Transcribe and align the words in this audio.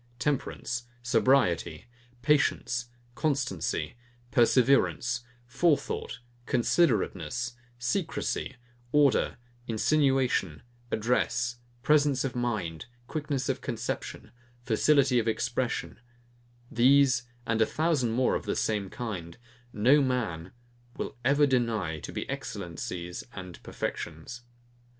TEMPERANCE, 0.17 0.87
SOBRIETY, 1.03 1.85
PATIENCE, 2.23 2.85
CONSTANCY, 3.13 3.95
PERSEVERANCE, 4.31 5.19
FORETHOUGHT, 5.45 6.17
CONSIDERATENESS, 6.47 7.53
SECRECY, 7.77 8.55
ORDER, 8.91 9.37
INSINUATION, 9.67 10.63
ADDRESS, 10.89 11.57
PRESENCE 11.83 12.23
OF 12.23 12.35
MIND, 12.35 12.87
QUICKNESS 13.05 13.47
OF 13.49 13.61
CONCEPTION, 13.61 14.31
FACILITY 14.63 15.19
OF 15.19 15.27
EXPRESSION, 15.27 15.99
these, 16.71 17.27
and 17.45 17.61
a 17.61 17.67
thousand 17.67 18.09
more 18.13 18.33
of 18.33 18.45
the 18.47 18.55
same 18.55 18.89
kind, 18.89 19.37
no 19.71 20.01
man 20.01 20.51
will 20.97 21.15
ever 21.23 21.45
deny 21.45 21.99
to 21.99 22.11
be 22.11 22.27
excellencies 22.27 23.23
and 23.33 23.61
perfections. 23.61 24.41